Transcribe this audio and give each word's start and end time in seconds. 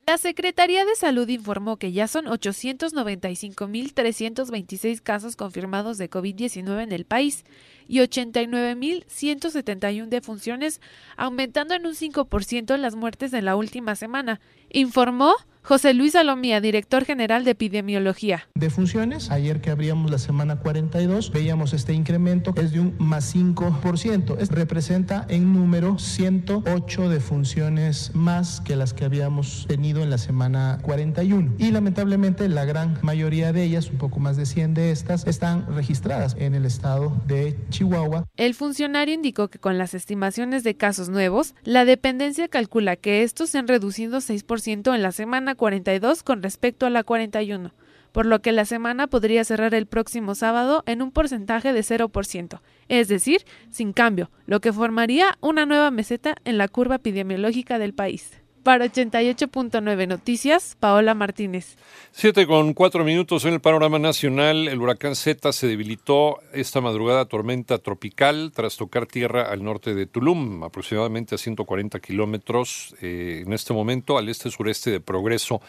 La 0.08 0.18
Secretaría 0.18 0.86
de 0.86 0.96
Salud 0.96 1.30
informó 1.30 1.78
que 1.78 1.92
ya 1.92 2.08
son 2.08 2.26
895.326 2.26 5.04
casos 5.04 5.36
confirmados 5.36 6.00
de 6.00 6.10
COVID-19 6.10 6.82
en 6.82 6.92
el 6.92 7.06
país 7.06 7.46
y 7.88 8.00
89.171 8.00 10.08
defunciones, 10.08 10.82
aumentando 11.16 11.76
en 11.76 11.86
un 11.86 11.94
5% 11.94 12.76
las 12.78 12.96
muertes 12.96 13.34
en 13.34 13.46
la 13.46 13.56
última 13.56 13.96
semana, 13.96 14.42
informó 14.72 15.36
José 15.62 15.94
Luis 15.94 16.14
Salomía, 16.14 16.62
director 16.62 17.06
general 17.06 17.44
de 17.44 17.52
epidemiología. 17.52 18.48
De 18.56 18.70
funciones, 18.70 19.30
ayer 19.30 19.62
que 19.62 19.70
abríamos 19.70 20.10
la 20.10 20.18
semana 20.18 20.58
42, 20.58 21.32
veíamos 21.32 21.74
este 21.74 21.94
incremento, 21.94 22.54
es 22.56 22.72
de 22.72 22.80
un 22.80 22.96
más 22.98 23.36
5%. 23.36 24.38
Es, 24.40 24.50
representa 24.50 25.26
en 25.30 25.54
número 25.54 26.00
108 26.00 27.10
defunciones 27.10 28.12
más 28.16 28.62
que 28.62 28.76
las 28.76 28.94
que 28.94 29.06
habíamos 29.06 29.66
tenido 29.68 30.02
en 30.02 30.10
la 30.10 30.18
semana 30.18 30.80
41. 30.82 31.56
Y 31.60 31.72
lamentablemente 31.72 32.50
la 32.50 32.66
gran 32.66 32.98
mayoría 33.04 33.54
de 33.54 33.64
ellas, 33.64 33.92
un 33.92 33.98
poco 33.98 34.20
más 34.20 34.38
de 34.38 34.46
100 34.46 34.74
de 34.74 34.92
estas, 34.92 35.28
están 35.28 35.68
registradas 35.76 36.36
en 36.40 36.56
el 36.56 36.66
estado 36.66 37.22
de 37.28 37.56
Chihuahua. 37.70 38.26
El 38.38 38.56
funcionario 38.56 39.14
indicó 39.14 39.50
que 39.50 39.60
con 39.60 39.78
las 39.78 39.94
estimaciones 39.94 40.64
de 40.64 40.76
casos 40.76 41.10
nuevos, 41.10 41.54
la 41.64 41.86
dependencia 41.86 42.48
calcula 42.48 42.96
que 42.96 43.24
estos 43.24 43.52
se 43.52 43.60
han 43.60 43.68
reducido 43.68 44.18
6% 44.18 44.96
en 44.96 45.04
la 45.04 45.12
semana 45.12 45.49
42 45.56 46.24
con 46.24 46.42
respecto 46.44 46.86
a 46.86 46.90
la 46.90 47.04
41, 47.04 47.74
por 48.12 48.26
lo 48.26 48.42
que 48.42 48.52
la 48.52 48.66
semana 48.66 49.08
podría 49.08 49.44
cerrar 49.44 49.74
el 49.74 49.86
próximo 49.86 50.36
sábado 50.36 50.84
en 50.86 51.02
un 51.02 51.12
porcentaje 51.12 51.74
de 51.74 51.82
0%, 51.82 52.62
es 52.88 53.08
decir, 53.08 53.46
sin 53.70 53.94
cambio, 53.94 54.32
lo 54.46 54.62
que 54.62 54.74
formaría 54.74 55.38
una 55.42 55.66
nueva 55.66 55.92
meseta 55.92 56.36
en 56.46 56.58
la 56.58 56.68
curva 56.68 56.96
epidemiológica 56.96 57.80
del 57.80 57.94
país. 57.94 58.40
Para 58.64 58.86
88.9 58.86 60.08
Noticias, 60.08 60.76
Paola 60.80 61.14
Martínez. 61.14 61.78
Siete 62.12 62.46
con 62.46 62.74
cuatro 62.74 63.04
minutos 63.06 63.46
en 63.46 63.54
el 63.54 63.62
panorama 63.62 64.00
nacional. 64.00 64.68
El 64.68 64.82
huracán 64.82 65.16
Z 65.16 65.52
se 65.54 65.68
debilitó 65.68 66.40
esta 66.54 66.82
madrugada 66.82 67.26
tormenta 67.26 67.78
tropical 67.78 68.52
tras 68.54 68.78
tocar 68.78 69.06
tierra 69.06 69.50
al 69.50 69.64
norte 69.64 69.94
de 69.96 70.06
Tulum, 70.06 70.64
aproximadamente 70.64 71.36
a 71.36 71.38
140 71.38 72.00
kilómetros 72.00 72.96
eh, 73.02 73.44
en 73.46 73.54
este 73.54 73.74
momento 73.74 74.18
al 74.18 74.28
este-sureste 74.28 74.92
de 74.92 75.00
Progreso 75.00 75.62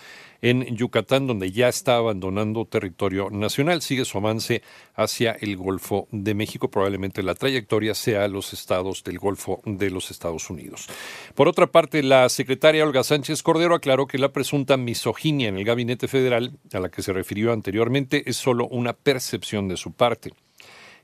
en 0.42 0.64
Yucatán, 0.74 1.26
donde 1.26 1.52
ya 1.52 1.68
está 1.68 1.96
abandonando 1.96 2.64
territorio 2.64 3.28
nacional. 3.30 3.82
Sigue 3.82 4.04
su 4.04 4.18
avance 4.18 4.62
hacia 4.94 5.32
el 5.32 5.56
Golfo 5.56 6.08
de 6.10 6.34
México. 6.34 6.70
Probablemente 6.70 7.22
la 7.22 7.34
trayectoria 7.34 7.94
sea 7.94 8.24
a 8.24 8.28
los 8.28 8.52
estados 8.52 9.04
del 9.04 9.18
Golfo 9.18 9.60
de 9.64 9.90
los 9.90 10.10
Estados 10.10 10.50
Unidos. 10.50 10.88
Por 11.34 11.48
otra 11.48 11.66
parte, 11.66 12.02
la 12.02 12.28
secretaria 12.28 12.79
Olga 12.84 13.04
Sánchez 13.04 13.42
Cordero 13.42 13.74
aclaró 13.74 14.06
que 14.06 14.18
la 14.18 14.32
presunta 14.32 14.76
misoginia 14.76 15.48
en 15.48 15.56
el 15.56 15.64
gabinete 15.64 16.08
federal, 16.08 16.52
a 16.72 16.80
la 16.80 16.88
que 16.90 17.02
se 17.02 17.12
refirió 17.12 17.52
anteriormente, 17.52 18.22
es 18.28 18.36
solo 18.36 18.66
una 18.68 18.92
percepción 18.92 19.68
de 19.68 19.76
su 19.76 19.92
parte 19.92 20.32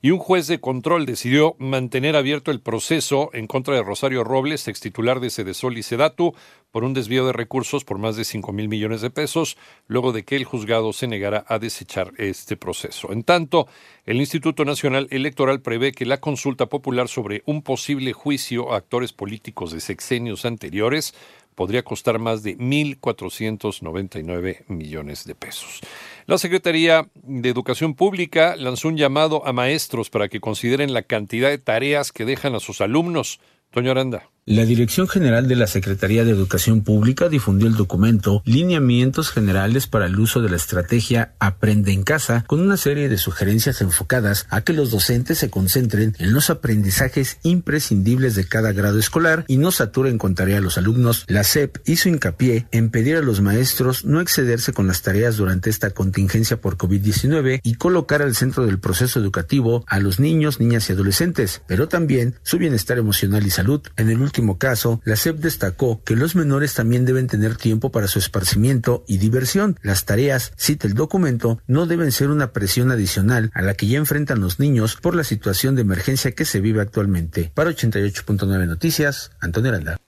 y 0.03 0.11
un 0.11 0.19
juez 0.19 0.47
de 0.47 0.61
control 0.61 1.07
decidió 1.07 1.57
mantener 1.59 2.17
abierto 2.17 2.51
el 2.51 2.61
proceso 2.61 3.31
en 3.33 3.47
contra 3.47 3.75
de 3.75 3.83
Rosario 3.83 4.25
Robles, 4.25 4.69
ex 4.69 4.81
titular 4.81 5.21
de 5.21 5.31
Sedesol 5.31 5.79
y 5.79 5.83
Sedatu, 5.83 6.35
por 6.71 6.85
un 6.85 6.95
desvío 6.95 7.27
de 7.27 7.33
recursos 7.33 7.85
por 7.85 7.99
más 7.99 8.17
de 8.17 8.25
5 8.25 8.53
mil 8.53 8.69
millones 8.69 9.01
de 9.01 9.11
pesos, 9.11 9.57
luego 9.87 10.13
de 10.13 10.25
que 10.25 10.37
el 10.37 10.45
juzgado 10.45 10.93
se 10.93 11.07
negara 11.07 11.45
a 11.49 11.59
desechar 11.59 12.13
este 12.19 12.57
proceso. 12.57 13.13
En 13.13 13.25
tanto, 13.25 13.67
el 14.05 14.19
Instituto 14.19 14.65
Nacional 14.65 15.09
Electoral 15.11 15.61
prevé 15.61 15.93
que 15.93 16.07
la 16.07 16.21
consulta 16.21 16.67
popular 16.67 17.09
sobre 17.09 17.43
un 17.47 17.63
posible 17.63 18.13
juicio 18.13 18.73
a 18.73 18.77
actores 18.77 19.13
políticos 19.13 19.73
de 19.73 19.81
sexenios 19.81 20.45
anteriores 20.45 21.15
podría 21.57 21.83
costar 21.83 22.21
más 22.21 22.45
de 22.45 22.57
1.499 22.59 24.67
millones 24.69 25.25
de 25.25 25.35
pesos. 25.35 25.81
La 26.27 26.39
Secretaría 26.39 27.09
de 27.15 27.49
Educación 27.49 27.95
Pública 27.95 28.55
lanzó 28.55 28.87
un 28.89 28.97
llamado 28.97 29.45
a 29.45 29.53
maestros 29.53 30.11
para 30.11 30.29
que 30.29 30.41
consideren 30.41 30.95
la 30.95 31.03
cantidad 31.03 31.49
de 31.49 31.59
tareas 31.59 32.13
que 32.13 32.25
dejan 32.25 32.55
a 32.55 32.61
sus 32.61 32.81
alumnos. 32.81 33.41
La 34.49 34.65
Dirección 34.65 35.09
General 35.09 35.49
de 35.49 35.57
la 35.57 35.67
Secretaría 35.67 36.25
de 36.25 36.31
Educación 36.31 36.83
Pública 36.83 37.29
difundió 37.29 37.67
el 37.67 37.75
documento 37.75 38.43
Lineamientos 38.45 39.31
Generales 39.31 39.89
para 39.89 40.07
el 40.07 40.19
uso 40.21 40.41
de 40.41 40.49
la 40.49 40.55
estrategia 40.55 41.35
Aprende 41.41 41.91
en 41.93 42.05
casa, 42.05 42.45
con 42.47 42.61
una 42.61 42.77
serie 42.77 43.09
de 43.09 43.19
sugerencias 43.19 43.81
enfocadas 43.81 44.47
a 44.49 44.61
que 44.61 44.73
los 44.73 44.93
docentes 44.93 45.39
se 45.39 45.51
concentren 45.51 46.15
en 46.21 46.33
los 46.33 46.49
aprendizajes 46.49 47.39
imprescindibles 47.43 48.37
de 48.37 48.47
cada 48.47 48.73
grado 48.73 49.01
escolar 49.01 49.45
y 49.49 49.57
no 49.57 49.73
saturen 49.73 50.17
con 50.17 50.37
tarea 50.37 50.59
a 50.59 50.63
los 50.63 50.79
alumnos. 50.79 51.25
La 51.27 51.43
SEP 51.43 51.79
hizo 51.85 52.09
hincapié 52.09 52.69
en 52.71 52.91
pedir 52.91 53.17
a 53.17 53.23
los 53.23 53.41
maestros 53.41 54.05
no 54.05 54.21
excederse 54.21 54.73
con 54.73 54.87
las 54.87 55.03
tareas 55.03 55.37
durante 55.37 55.71
esta 55.71 55.91
contingencia 55.91 56.61
por 56.61 56.77
COVID-19 56.77 57.61
y 57.65 57.75
colocar 57.75 58.23
al 58.23 58.37
centro 58.37 58.65
del 58.65 58.79
proceso 58.79 59.19
educativo 59.19 59.85
a 59.89 59.99
los 59.99 60.21
niños, 60.21 60.61
niñas 60.61 60.89
y 60.89 60.93
adolescentes, 60.93 61.63
pero 61.67 61.89
también 61.89 62.37
su 62.45 62.59
bienestar 62.59 62.97
emocional 62.97 63.45
y 63.45 63.51
salud. 63.51 63.66
En 63.97 64.11
el 64.11 64.21
último 64.21 64.59
caso, 64.59 65.01
la 65.05 65.17
SEP 65.17 65.39
destacó 65.39 66.03
que 66.05 66.15
los 66.15 66.37
menores 66.37 66.75
también 66.75 67.05
deben 67.05 67.27
tener 67.27 67.57
tiempo 67.57 67.91
para 67.91 68.07
su 68.07 68.21
esparcimiento 68.21 69.05
y 69.09 69.19
diversión. 69.19 69.79
Las 69.83 70.05
tareas, 70.05 70.53
cita 70.57 70.87
el 70.87 70.95
documento, 70.95 71.61
no 71.67 71.87
deben 71.87 72.13
ser 72.13 72.31
una 72.31 72.53
presión 72.53 72.93
adicional 72.93 73.51
a 73.55 73.63
la 73.63 73.75
que 73.75 73.89
ya 73.89 73.99
enfrentan 73.99 74.41
los 74.41 74.61
niños 74.61 74.97
por 74.97 75.17
la 75.17 75.25
situación 75.25 75.75
de 75.75 75.83
emergencia 75.83 76.33
que 76.33 76.45
se 76.45 76.61
vive 76.61 76.81
actualmente. 76.81 77.51
Para 77.55 77.71
88.9 77.71 78.67
Noticias, 78.67 79.33
Antonio 79.41 79.71
Aranda. 79.71 79.99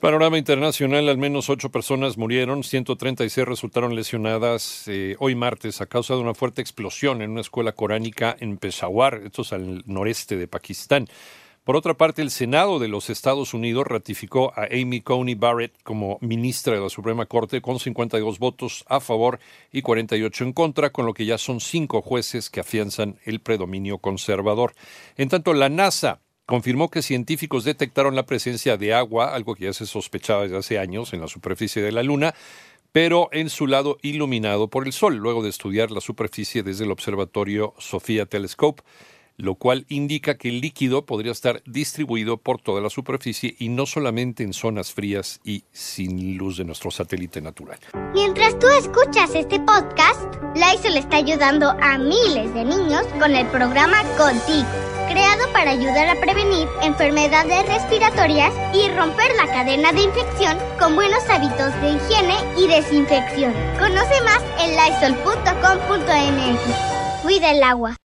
Panorama 0.00 0.38
internacional, 0.38 1.08
al 1.08 1.18
menos 1.18 1.50
ocho 1.50 1.70
personas 1.70 2.16
murieron, 2.16 2.62
136 2.62 3.46
resultaron 3.46 3.94
lesionadas 3.94 4.84
eh, 4.86 5.16
hoy 5.18 5.34
martes 5.34 5.80
a 5.80 5.86
causa 5.86 6.14
de 6.14 6.20
una 6.20 6.34
fuerte 6.34 6.60
explosión 6.62 7.22
en 7.22 7.30
una 7.30 7.40
escuela 7.40 7.72
coránica 7.72 8.36
en 8.38 8.58
Peshawar, 8.58 9.22
esto 9.24 9.42
es 9.42 9.52
al 9.52 9.82
noreste 9.86 10.36
de 10.36 10.48
Pakistán. 10.48 11.08
Por 11.66 11.74
otra 11.74 11.94
parte, 11.94 12.22
el 12.22 12.30
Senado 12.30 12.78
de 12.78 12.86
los 12.86 13.10
Estados 13.10 13.52
Unidos 13.52 13.88
ratificó 13.88 14.52
a 14.54 14.66
Amy 14.70 15.00
Coney 15.00 15.34
Barrett 15.34 15.74
como 15.82 16.16
ministra 16.20 16.76
de 16.76 16.80
la 16.80 16.88
Suprema 16.88 17.26
Corte 17.26 17.60
con 17.60 17.80
52 17.80 18.38
votos 18.38 18.84
a 18.86 19.00
favor 19.00 19.40
y 19.72 19.82
48 19.82 20.44
en 20.44 20.52
contra, 20.52 20.90
con 20.90 21.06
lo 21.06 21.12
que 21.12 21.26
ya 21.26 21.38
son 21.38 21.58
cinco 21.58 22.02
jueces 22.02 22.50
que 22.50 22.60
afianzan 22.60 23.18
el 23.24 23.40
predominio 23.40 23.98
conservador. 23.98 24.74
En 25.16 25.28
tanto, 25.28 25.54
la 25.54 25.68
NASA 25.68 26.20
confirmó 26.44 26.88
que 26.88 27.02
científicos 27.02 27.64
detectaron 27.64 28.14
la 28.14 28.26
presencia 28.26 28.76
de 28.76 28.94
agua, 28.94 29.34
algo 29.34 29.56
que 29.56 29.64
ya 29.64 29.72
se 29.72 29.86
sospechaba 29.86 30.44
desde 30.44 30.58
hace 30.58 30.78
años 30.78 31.14
en 31.14 31.20
la 31.20 31.26
superficie 31.26 31.82
de 31.82 31.90
la 31.90 32.04
Luna, 32.04 32.32
pero 32.92 33.28
en 33.32 33.50
su 33.50 33.66
lado 33.66 33.98
iluminado 34.02 34.70
por 34.70 34.86
el 34.86 34.92
Sol, 34.92 35.16
luego 35.16 35.42
de 35.42 35.50
estudiar 35.50 35.90
la 35.90 36.00
superficie 36.00 36.62
desde 36.62 36.84
el 36.84 36.92
observatorio 36.92 37.74
Sofía 37.76 38.24
Telescope 38.24 38.84
lo 39.36 39.54
cual 39.54 39.86
indica 39.88 40.36
que 40.36 40.48
el 40.48 40.60
líquido 40.60 41.06
podría 41.06 41.32
estar 41.32 41.62
distribuido 41.66 42.36
por 42.36 42.60
toda 42.60 42.80
la 42.80 42.90
superficie 42.90 43.54
y 43.58 43.68
no 43.68 43.86
solamente 43.86 44.42
en 44.42 44.52
zonas 44.52 44.92
frías 44.92 45.40
y 45.44 45.64
sin 45.72 46.36
luz 46.36 46.56
de 46.56 46.64
nuestro 46.64 46.90
satélite 46.90 47.40
natural. 47.40 47.78
Mientras 48.14 48.58
tú 48.58 48.66
escuchas 48.68 49.34
este 49.34 49.60
podcast, 49.60 50.36
le 50.92 50.98
está 51.00 51.16
ayudando 51.16 51.70
a 51.80 51.98
miles 51.98 52.54
de 52.54 52.64
niños 52.64 53.02
con 53.18 53.34
el 53.34 53.46
programa 53.48 54.02
Contigo, 54.16 54.68
creado 55.08 55.52
para 55.52 55.72
ayudar 55.72 56.08
a 56.08 56.20
prevenir 56.20 56.68
enfermedades 56.82 57.66
respiratorias 57.66 58.52
y 58.74 58.88
romper 58.90 59.34
la 59.36 59.46
cadena 59.46 59.92
de 59.92 60.02
infección 60.02 60.56
con 60.78 60.94
buenos 60.94 61.28
hábitos 61.28 61.72
de 61.80 61.90
higiene 61.90 62.36
y 62.56 62.68
desinfección. 62.68 63.52
Conoce 63.78 64.20
más 64.22 64.42
en 64.60 64.76
lysol.com.mx. 64.76 65.22
Cuida 67.22 67.50
el 67.50 67.62
agua. 67.62 67.96